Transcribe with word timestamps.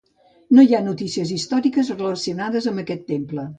No 0.59 0.63
hi 0.67 0.73
ha 0.77 0.79
notícies 0.85 1.35
històriques 1.37 1.93
relacionades 1.99 2.71
amb 2.75 2.85
aquest 2.87 3.09
temple. 3.15 3.49